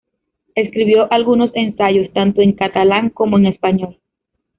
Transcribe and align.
Escribió 0.55 1.13
algunos 1.13 1.51
ensayos, 1.53 2.07
tanto 2.11 2.41
en 2.41 2.53
catalán 2.53 3.11
como 3.11 3.37
en 3.37 3.45
español. 3.45 3.99